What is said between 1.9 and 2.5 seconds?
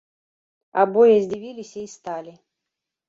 сталі.